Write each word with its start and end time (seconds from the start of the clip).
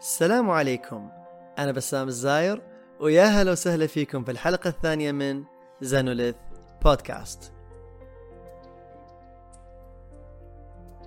السلام 0.00 0.50
عليكم. 0.50 1.10
أنا 1.58 1.72
بسام 1.72 2.08
الزاير 2.08 2.62
ويا 3.00 3.24
هلا 3.24 3.52
وسهلا 3.52 3.86
فيكم 3.86 4.24
في 4.24 4.30
الحلقة 4.30 4.68
الثانية 4.68 5.12
من 5.12 5.44
زانوليث 5.80 6.34
بودكاست. 6.84 7.52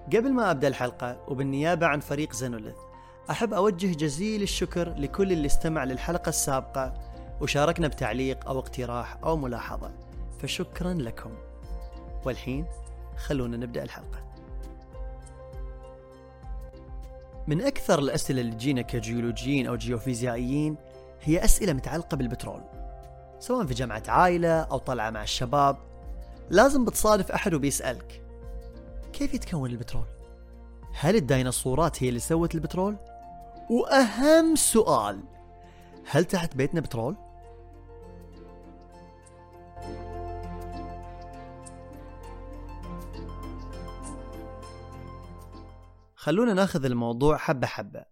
قبل 0.05 0.33
ما 0.33 0.51
أبدأ 0.51 0.67
الحلقة 0.67 1.25
وبالنيابة 1.27 1.87
عن 1.87 1.99
فريق 1.99 2.33
زانوليث 2.33 2.75
أحب 3.29 3.53
أوجه 3.53 3.95
جزيل 3.95 4.41
الشكر 4.41 4.89
لكل 4.97 5.31
اللي 5.31 5.45
استمع 5.45 5.83
للحلقة 5.83 6.29
السابقة 6.29 6.93
وشاركنا 7.41 7.87
بتعليق 7.87 8.47
أو 8.47 8.59
اقتراح 8.59 9.17
أو 9.23 9.37
ملاحظة. 9.37 9.91
فشكرا 10.39 10.93
لكم. 10.93 11.31
والحين 12.25 12.65
خلونا 13.17 13.57
نبدأ 13.57 13.83
الحلقة. 13.83 14.32
من 17.47 17.61
أكثر 17.61 17.99
الأسئلة 17.99 18.41
اللي 18.41 18.51
تجينا 18.51 18.81
كجيولوجيين 18.81 19.67
أو 19.67 19.75
جيوفيزيائيين 19.75 20.75
هي 21.21 21.45
أسئلة 21.45 21.73
متعلقة 21.73 22.17
بالبترول 22.17 22.61
سواء 23.39 23.65
في 23.65 23.73
جامعة 23.73 24.03
عائلة 24.07 24.61
أو 24.61 24.77
طلعة 24.77 25.09
مع 25.09 25.23
الشباب 25.23 25.77
لازم 26.49 26.85
بتصادف 26.85 27.31
أحد 27.31 27.53
وبيسألك 27.53 28.21
كيف 29.13 29.33
يتكون 29.33 29.69
البترول؟ 29.69 30.05
هل 30.93 31.15
الديناصورات 31.15 32.03
هي 32.03 32.09
اللي 32.09 32.19
سوت 32.19 32.55
البترول؟ 32.55 32.95
وأهم 33.69 34.55
سؤال 34.55 35.19
هل 36.09 36.25
تحت 36.25 36.55
بيتنا 36.55 36.81
بترول؟ 36.81 37.15
خلونا 46.23 46.53
ناخذ 46.53 46.85
الموضوع 46.85 47.37
حبة 47.37 47.67
حبة. 47.67 48.05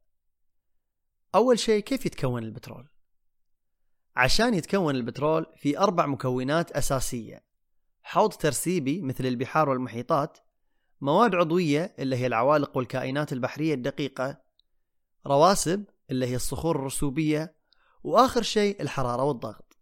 أول 1.36 1.60
شيء 1.60 1.84
كيف 1.84 2.06
يتكون 2.06 2.44
البترول؟ 2.44 2.88
عشان 4.16 4.54
يتكون 4.54 4.96
البترول 4.96 5.46
في 5.58 5.78
أربع 5.78 6.06
مكونات 6.06 6.72
أساسية. 6.72 7.46
حوض 8.04 8.34
ترسيبي 8.34 9.02
مثل 9.02 9.26
البحار 9.26 9.70
والمحيطات 9.70 10.38
مواد 11.02 11.36
عضوية 11.36 11.96
اللي 12.00 12.16
هي 12.16 12.28
العوالق 12.28 12.78
والكائنات 12.78 13.34
البحرية 13.34 13.74
الدقيقة 13.74 14.42
رواسب 15.28 15.86
اللي 16.10 16.28
هي 16.28 16.36
الصخور 16.36 16.76
الرسوبية 16.76 17.56
وآخر 18.04 18.42
شيء 18.42 18.82
الحرارة 18.82 19.24
والضغط. 19.24 19.78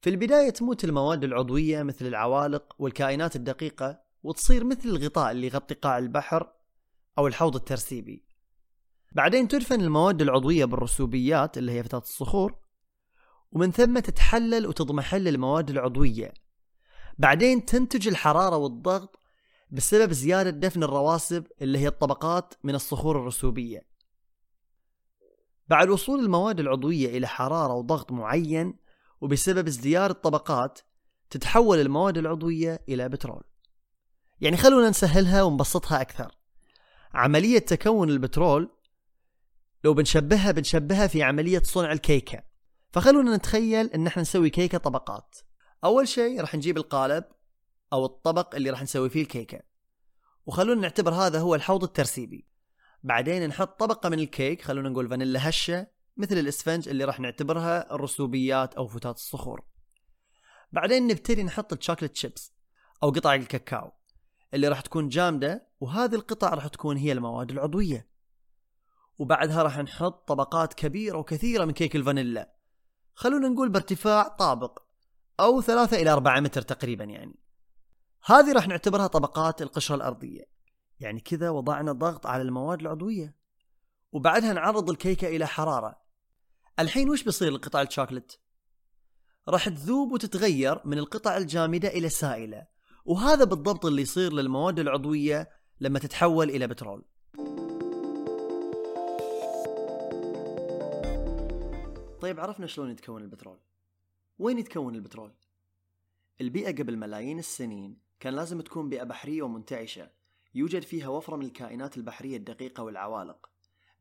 في 0.00 0.10
البداية 0.10 0.50
تموت 0.50 0.84
المواد 0.84 1.24
العضوية 1.24 1.82
مثل 1.82 2.06
العوالق 2.06 2.74
والكائنات 2.78 3.36
الدقيقة 3.36 4.00
وتصير 4.22 4.64
مثل 4.64 4.88
الغطاء 4.88 5.30
اللي 5.30 5.46
يغطي 5.46 5.74
قاع 5.74 5.98
البحر 5.98 6.59
أو 7.18 7.26
الحوض 7.26 7.56
الترسيبي. 7.56 8.24
بعدين 9.12 9.48
تدفن 9.48 9.80
المواد 9.80 10.22
العضوية 10.22 10.64
بالرسوبيات 10.64 11.58
اللي 11.58 11.72
هي 11.72 11.82
فتات 11.82 12.02
الصخور 12.02 12.58
ومن 13.52 13.70
ثم 13.70 13.98
تتحلل 13.98 14.66
وتضمحل 14.66 15.28
المواد 15.28 15.70
العضوية. 15.70 16.34
بعدين 17.18 17.64
تنتج 17.64 18.08
الحرارة 18.08 18.56
والضغط 18.56 19.18
بسبب 19.70 20.12
زيادة 20.12 20.50
دفن 20.50 20.82
الرواسب 20.82 21.46
اللي 21.62 21.78
هي 21.78 21.88
الطبقات 21.88 22.54
من 22.64 22.74
الصخور 22.74 23.20
الرسوبية. 23.20 23.86
بعد 25.68 25.88
وصول 25.88 26.20
المواد 26.20 26.60
العضوية 26.60 27.18
إلى 27.18 27.26
حرارة 27.26 27.74
وضغط 27.74 28.12
معين 28.12 28.78
وبسبب 29.20 29.66
ازدياد 29.66 30.10
الطبقات 30.10 30.80
تتحول 31.30 31.78
المواد 31.80 32.18
العضوية 32.18 32.84
إلى 32.88 33.08
بترول. 33.08 33.42
يعني 34.40 34.56
خلونا 34.56 34.90
نسهلها 34.90 35.42
ونبسطها 35.42 36.00
أكثر. 36.00 36.39
عملية 37.14 37.58
تكون 37.58 38.10
البترول 38.10 38.70
لو 39.84 39.94
بنشبهها 39.94 40.50
بنشبهها 40.50 41.06
في 41.06 41.22
عملية 41.22 41.62
صنع 41.64 41.92
الكيكة. 41.92 42.42
فخلونا 42.92 43.36
نتخيل 43.36 43.86
إن 43.86 44.06
إحنا 44.06 44.22
نسوي 44.22 44.50
كيكة 44.50 44.78
طبقات. 44.78 45.36
أول 45.84 46.08
شيء 46.08 46.40
راح 46.40 46.54
نجيب 46.54 46.76
القالب 46.76 47.24
أو 47.92 48.04
الطبق 48.04 48.54
اللي 48.54 48.70
راح 48.70 48.82
نسوي 48.82 49.10
فيه 49.10 49.22
الكيكة. 49.22 49.60
وخلونا 50.46 50.80
نعتبر 50.80 51.14
هذا 51.14 51.40
هو 51.40 51.54
الحوض 51.54 51.84
الترسيبي. 51.84 52.46
بعدين 53.02 53.48
نحط 53.48 53.80
طبقة 53.80 54.08
من 54.08 54.18
الكيك 54.18 54.62
خلونا 54.62 54.88
نقول 54.88 55.08
فانيلا 55.08 55.48
هشة 55.48 55.86
مثل 56.16 56.38
الإسفنج 56.38 56.88
اللي 56.88 57.04
راح 57.04 57.20
نعتبرها 57.20 57.94
الرسوبيات 57.94 58.74
أو 58.74 58.86
فتات 58.86 59.16
الصخور. 59.16 59.64
بعدين 60.72 61.06
نبتدي 61.06 61.42
نحط 61.42 61.72
ال 61.72 61.76
chocolate 61.76 62.16
chips 62.16 62.52
أو 63.02 63.10
قطع 63.10 63.34
الكاكاو. 63.34 63.92
اللي 64.54 64.68
راح 64.68 64.80
تكون 64.80 65.08
جامدة 65.08 65.68
وهذه 65.80 66.14
القطع 66.14 66.54
راح 66.54 66.66
تكون 66.66 66.96
هي 66.96 67.12
المواد 67.12 67.50
العضوية. 67.50 68.08
وبعدها 69.18 69.62
راح 69.62 69.78
نحط 69.78 70.28
طبقات 70.28 70.74
كبيرة 70.74 71.18
وكثيرة 71.18 71.64
من 71.64 71.72
كيك 71.72 71.96
الفانيلا. 71.96 72.54
خلونا 73.14 73.48
نقول 73.48 73.68
بارتفاع 73.68 74.28
طابق 74.28 74.82
أو 75.40 75.60
ثلاثة 75.60 75.96
إلى 75.96 76.10
أربعة 76.10 76.40
متر 76.40 76.62
تقريبا 76.62 77.04
يعني. 77.04 77.34
هذه 78.24 78.52
راح 78.52 78.68
نعتبرها 78.68 79.06
طبقات 79.06 79.62
القشرة 79.62 79.94
الأرضية. 79.94 80.44
يعني 81.00 81.20
كذا 81.20 81.50
وضعنا 81.50 81.92
ضغط 81.92 82.26
على 82.26 82.42
المواد 82.42 82.80
العضوية. 82.80 83.34
وبعدها 84.12 84.52
نعرض 84.52 84.90
الكيكة 84.90 85.28
إلى 85.28 85.46
حرارة. 85.46 86.00
الحين 86.78 87.10
وش 87.10 87.22
بيصير 87.22 87.52
لقطع 87.52 87.82
الشوكلت؟ 87.82 88.40
راح 89.48 89.68
تذوب 89.68 90.12
وتتغير 90.12 90.80
من 90.84 90.98
القطع 90.98 91.36
الجامدة 91.36 91.88
إلى 91.88 92.08
سائلة. 92.08 92.66
وهذا 93.10 93.44
بالضبط 93.44 93.86
اللي 93.86 94.02
يصير 94.02 94.32
للمواد 94.32 94.78
العضوية 94.78 95.50
لما 95.80 95.98
تتحول 95.98 96.50
إلى 96.50 96.66
بترول. 96.66 97.04
طيب 102.20 102.40
عرفنا 102.40 102.66
شلون 102.66 102.90
يتكون 102.90 103.22
البترول. 103.22 103.58
وين 104.38 104.58
يتكون 104.58 104.94
البترول؟ 104.94 105.32
البيئة 106.40 106.82
قبل 106.82 106.96
ملايين 106.96 107.38
السنين 107.38 107.98
كان 108.20 108.34
لازم 108.34 108.60
تكون 108.60 108.88
بيئة 108.88 109.04
بحرية 109.04 109.42
ومنتعشة. 109.42 110.10
يوجد 110.54 110.82
فيها 110.82 111.08
وفرة 111.08 111.36
من 111.36 111.46
الكائنات 111.46 111.96
البحرية 111.96 112.36
الدقيقة 112.36 112.82
والعوالق 112.82 113.50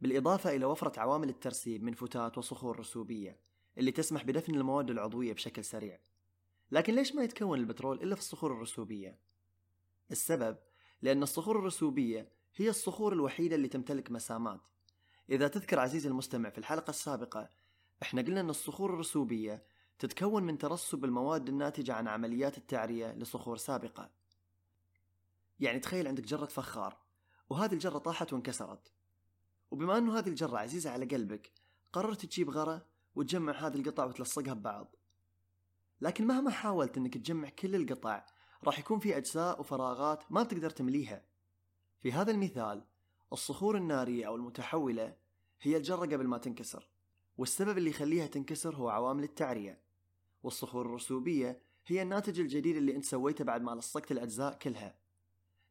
بالإضافة 0.02 0.56
إلى 0.56 0.66
وفرة 0.66 1.00
عوامل 1.00 1.30
الترسيب 1.30 1.84
من 1.84 1.94
فتات 1.94 2.38
وصخور 2.38 2.80
رسوبية 2.80 3.40
اللي 3.78 3.92
تسمح 3.92 4.24
بدفن 4.24 4.56
المواد 4.56 4.90
العضوية 4.90 5.34
بشكل 5.34 5.64
سريع. 5.64 6.00
لكن 6.72 6.96
ليش 6.96 7.16
ما 7.16 7.24
يتكون 7.24 7.60
البترول 7.60 8.04
إلا 8.04 8.16
في 8.16 8.22
الصخور 8.22 8.52
الرسوبية؟ 8.52 9.20
السبب 10.12 10.58
لأن 11.02 11.24
الصخور 11.24 11.60
الرسوبية 11.60 12.32
هي 12.56 12.70
الصخور 12.70 13.14
الوحيدة 13.14 13.56
اللي 13.56 13.68
تمتلك 13.68 14.12
مسامات. 14.12 14.62
إذا 15.30 15.48
تذكر 15.48 15.80
عزيزي 15.80 16.10
المستمع 16.10 16.50
في 16.50 16.58
الحلقة 16.58 16.90
السابقة 16.90 17.50
إحنا 18.02 18.22
قلنا 18.22 18.42
أن 18.42 18.50
الصخور 18.50 18.94
الرسوبية 18.94 19.64
تتكون 20.00 20.44
من 20.44 20.58
ترسب 20.58 21.06
المواد 21.06 21.50
الناتجة 21.50 21.94
عن 21.94 22.08
عمليات 22.08 22.58
التعرية 22.58 23.14
لصخور 23.14 23.58
سابقة. 23.58 24.12
يعني 25.60 25.80
تخيل 25.80 26.08
عندك 26.08 26.24
جرة 26.24 26.46
فخار 26.46 26.98
وهذه 27.50 27.74
الجرة 27.74 27.98
طاحت 27.98 28.34
وانكسرت. 28.34 28.92
وبما 29.72 29.98
أنه 29.98 30.20
هذه 30.20 30.28
الجرة 30.30 30.58
عزيزة 30.58 30.90
على 30.90 31.06
قلبك 31.06 31.52
قررت 31.94 32.26
تجيب 32.26 32.50
غرة 32.50 32.86
وتجمع 33.16 33.54
هذه 33.54 33.76
القطع 33.76 34.06
وتلصقها 34.06 34.54
ببعض. 34.54 34.96
لكن 36.02 36.28
مهما 36.28 36.52
حاولت 36.52 36.98
إنك 36.98 37.14
تجمع 37.14 37.50
كل 37.50 37.76
القطع 37.76 38.26
راح 38.64 38.80
يكون 38.80 39.00
في 39.00 39.18
أجزاء 39.18 39.60
وفراغات 39.60 40.32
ما 40.32 40.44
بتقدر 40.44 40.70
تمليها. 40.70 41.26
في 42.02 42.12
هذا 42.12 42.32
المثال 42.32 42.86
الصخور 43.34 43.78
النارية 43.78 44.28
أو 44.28 44.36
المتحولة 44.36 45.16
هي 45.62 45.78
الجرة 45.78 46.06
قبل 46.06 46.28
ما 46.28 46.38
تنكسر 46.38 46.90
والسبب 47.38 47.78
اللي 47.78 47.90
يخليها 47.90 48.28
تنكسر 48.28 48.76
هو 48.76 48.90
عوامل 48.90 49.24
التعرية. 49.24 49.82
والصخور 50.44 50.86
الرسوبية 50.86 51.62
هي 51.88 52.02
الناتج 52.02 52.40
الجديد 52.40 52.76
اللي 52.76 52.96
أنت 52.96 53.06
سويته 53.06 53.44
بعد 53.44 53.62
ما 53.62 53.72
لصقت 53.72 54.12
الأجزاء 54.12 54.58
كلها. 54.58 55.00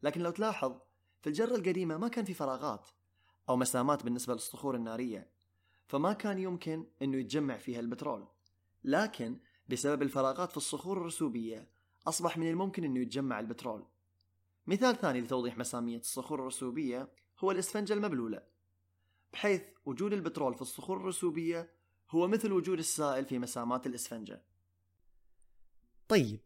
لكن 0.03 0.21
لو 0.21 0.31
تلاحظ 0.31 0.78
في 1.21 1.27
الجرة 1.27 1.55
القديمة 1.55 1.97
ما 1.97 2.09
كان 2.09 2.25
في 2.25 2.34
فراغات 2.34 2.91
أو 3.48 3.57
مسامات 3.57 4.04
بالنسبة 4.04 4.34
للصخور 4.34 4.75
النارية 4.75 5.30
فما 5.86 6.13
كان 6.13 6.39
يمكن 6.39 6.86
إنه 7.03 7.16
يتجمع 7.16 7.57
فيها 7.57 7.80
البترول. 7.80 8.27
لكن 8.84 9.39
بسبب 9.68 10.03
الفراغات 10.03 10.50
في 10.50 10.56
الصخور 10.56 10.97
الرسوبية 10.97 11.68
أصبح 12.06 12.38
من 12.38 12.50
الممكن 12.50 12.84
أنه 12.84 13.00
يتجمع 13.00 13.41
البترول. 13.41 13.86
مثال 14.66 14.97
ثاني 14.97 15.20
لتوضيح 15.20 15.59
مسامية 15.59 15.98
الصخور 15.98 16.41
الرسوبية 16.41 17.09
هو 17.41 17.50
الإسفنجة 17.50 17.92
المبلولة 17.92 18.42
بحيث 19.32 19.62
وجود 19.86 20.12
البترول 20.12 20.54
في 20.54 20.62
الصخور 20.62 20.97
الرسوبية 20.97 21.70
هو 22.10 22.28
مثل 22.28 22.53
وجود 22.53 22.78
السائل 22.78 23.24
في 23.24 23.38
مسامات 23.38 23.86
الإسفنجة. 23.86 24.42
طيب 26.09 26.41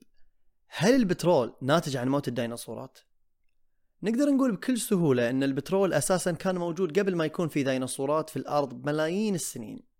هل 0.68 0.94
البترول 0.94 1.56
ناتج 1.62 1.96
عن 1.96 2.08
موت 2.08 2.28
الديناصورات؟ 2.28 2.98
نقدر 4.02 4.30
نقول 4.30 4.52
بكل 4.52 4.78
سهولة 4.78 5.30
أن 5.30 5.42
البترول 5.42 5.92
أساسا 5.92 6.32
كان 6.32 6.58
موجود 6.58 6.98
قبل 6.98 7.16
ما 7.16 7.24
يكون 7.24 7.48
في 7.48 7.62
ديناصورات 7.62 8.30
في 8.30 8.36
الأرض 8.36 8.74
بملايين 8.74 9.34
السنين. 9.34 9.91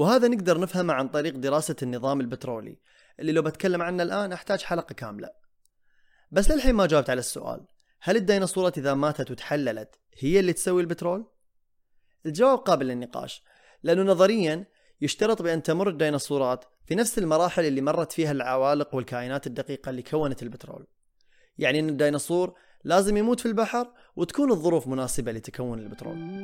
وهذا 0.00 0.28
نقدر 0.28 0.60
نفهمه 0.60 0.94
عن 0.94 1.08
طريق 1.08 1.36
دراسة 1.36 1.76
النظام 1.82 2.20
البترولي 2.20 2.78
اللي 3.20 3.32
لو 3.32 3.42
بتكلم 3.42 3.82
عنه 3.82 4.02
الآن 4.02 4.32
أحتاج 4.32 4.62
حلقة 4.62 4.92
كاملة. 4.92 5.30
بس 6.30 6.50
للحين 6.50 6.74
ما 6.74 6.86
جاوبت 6.86 7.10
على 7.10 7.18
السؤال 7.18 7.66
هل 8.00 8.16
الديناصورات 8.16 8.78
إذا 8.78 8.94
ماتت 8.94 9.30
وتحللت 9.30 10.00
هي 10.18 10.40
اللي 10.40 10.52
تسوي 10.52 10.82
البترول؟ 10.82 11.26
الجواب 12.26 12.58
قابل 12.58 12.86
للنقاش 12.86 13.42
لأنه 13.82 14.02
نظريا 14.02 14.66
يشترط 15.00 15.42
بأن 15.42 15.62
تمر 15.62 15.88
الديناصورات 15.88 16.64
في 16.86 16.94
نفس 16.94 17.18
المراحل 17.18 17.64
اللي 17.64 17.80
مرت 17.80 18.12
فيها 18.12 18.32
العوالق 18.32 18.94
والكائنات 18.94 19.46
الدقيقة 19.46 19.90
اللي 19.90 20.02
كونت 20.02 20.42
البترول. 20.42 20.86
يعني 21.58 21.80
أن 21.80 21.88
الديناصور 21.88 22.54
لازم 22.84 23.16
يموت 23.16 23.40
في 23.40 23.46
البحر 23.46 23.92
وتكون 24.16 24.50
الظروف 24.50 24.86
مناسبة 24.86 25.32
لتكون 25.32 25.78
البترول. 25.78 26.40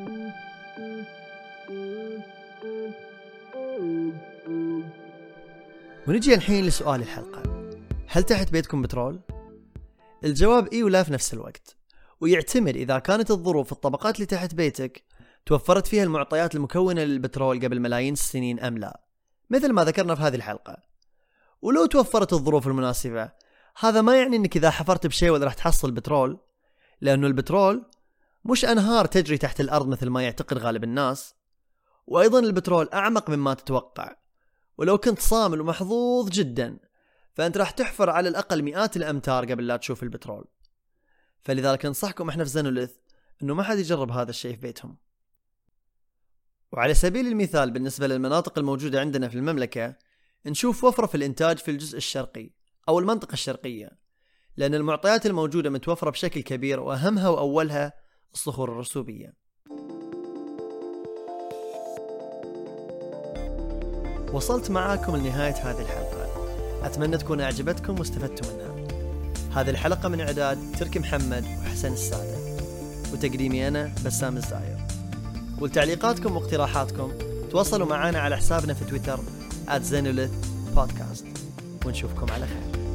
ونجي 6.08 6.34
الحين 6.34 6.64
لسؤال 6.64 7.02
الحلقة. 7.02 7.42
هل 8.08 8.22
تحت 8.22 8.52
بيتكم 8.52 8.82
بترول؟ 8.82 9.20
الجواب 10.24 10.68
إي 10.72 10.82
ولا 10.82 11.02
في 11.02 11.12
نفس 11.12 11.34
الوقت. 11.34 11.76
ويعتمد 12.20 12.76
إذا 12.76 12.98
كانت 12.98 13.30
الظروف 13.30 13.72
الطبقات 13.72 14.14
اللي 14.14 14.26
تحت 14.26 14.54
بيتك 14.54 15.04
توفرت 15.46 15.86
فيها 15.86 16.04
المعطيات 16.04 16.54
المكونة 16.54 17.04
للبترول 17.04 17.64
قبل 17.64 17.80
ملايين 17.80 18.12
السنين 18.12 18.60
أم 18.60 18.78
لا. 18.78 19.00
مثل 19.50 19.72
ما 19.72 19.84
ذكرنا 19.84 20.14
في 20.14 20.22
هذه 20.22 20.34
الحلقة. 20.34 20.76
ولو 21.62 21.86
توفرت 21.86 22.32
الظروف 22.32 22.66
المناسبة 22.66 23.30
هذا 23.78 24.00
ما 24.00 24.16
يعني 24.18 24.36
إنك 24.36 24.56
إذا 24.56 24.70
حفرت 24.70 25.06
بشيء 25.06 25.36
راح 25.36 25.54
تحصل 25.54 25.90
بترول 25.90 26.38
لأنه 27.00 27.26
البترول 27.26 27.90
مش 28.44 28.64
أنهار 28.64 29.04
تجري 29.04 29.38
تحت 29.38 29.60
الأرض 29.60 29.88
مثل 29.88 30.08
ما 30.08 30.22
يعتقد 30.22 30.58
غالب 30.58 30.84
الناس. 30.84 31.35
وأيضا 32.06 32.38
البترول 32.38 32.88
أعمق 32.92 33.30
مما 33.30 33.54
تتوقع 33.54 34.16
ولو 34.78 34.98
كنت 34.98 35.20
صامل 35.20 35.60
ومحظوظ 35.60 36.28
جدا 36.28 36.78
فأنت 37.34 37.56
راح 37.56 37.70
تحفر 37.70 38.10
على 38.10 38.28
الأقل 38.28 38.62
مئات 38.62 38.96
الأمتار 38.96 39.44
قبل 39.52 39.66
لا 39.66 39.76
تشوف 39.76 40.02
البترول. 40.02 40.44
فلذلك 41.42 41.86
أنصحكم 41.86 42.28
إحنا 42.28 42.44
في 42.44 42.50
زينوليث 42.50 42.90
إنه 43.42 43.54
ما 43.54 43.62
حد 43.62 43.78
يجرب 43.78 44.10
هذا 44.10 44.30
الشيء 44.30 44.54
في 44.54 44.60
بيتهم. 44.60 44.96
وعلى 46.72 46.94
سبيل 46.94 47.26
المثال 47.26 47.70
بالنسبة 47.70 48.06
للمناطق 48.06 48.58
الموجودة 48.58 49.00
عندنا 49.00 49.28
في 49.28 49.34
المملكة 49.34 49.96
نشوف 50.46 50.84
وفرة 50.84 51.06
في 51.06 51.14
الإنتاج 51.14 51.58
في 51.58 51.70
الجزء 51.70 51.96
الشرقي 51.96 52.50
أو 52.88 52.98
المنطقة 52.98 53.32
الشرقية 53.32 53.98
لأن 54.56 54.74
المعطيات 54.74 55.26
الموجودة 55.26 55.70
متوفرة 55.70 56.10
بشكل 56.10 56.40
كبير 56.40 56.80
وأهمها 56.80 57.28
وأولها 57.28 57.92
الصخور 58.34 58.72
الرسوبية. 58.72 59.45
وصلت 64.32 64.70
معاكم 64.70 65.16
لنهاية 65.16 65.54
هذه 65.54 65.80
الحلقة. 65.80 66.26
أتمنى 66.82 67.18
تكون 67.18 67.40
أعجبتكم 67.40 67.98
واستفدتم 67.98 68.48
منها. 68.54 68.86
هذه 69.60 69.70
الحلقة 69.70 70.08
من 70.08 70.20
إعداد 70.20 70.58
تركي 70.78 70.98
محمد 70.98 71.44
وحسن 71.44 71.92
السادة. 71.92 72.36
وتقديمي 73.12 73.68
أنا 73.68 73.92
بسام 74.04 74.36
الزاير. 74.36 74.76
ولتعليقاتكم 75.60 76.36
واقتراحاتكم 76.36 77.12
تواصلوا 77.50 77.86
معنا 77.86 78.18
على 78.18 78.36
حسابنا 78.36 78.74
في 78.74 78.84
تويتر 78.84 79.20
podcast. 80.76 81.24
ونشوفكم 81.86 82.32
على 82.32 82.46
خير. 82.46 82.85